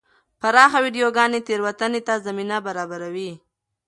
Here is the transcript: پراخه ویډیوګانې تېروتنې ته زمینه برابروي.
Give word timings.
پراخه 0.41 0.79
ویډیوګانې 0.83 1.39
تېروتنې 1.47 2.01
ته 2.07 2.13
زمینه 2.25 2.57
برابروي. 2.67 3.31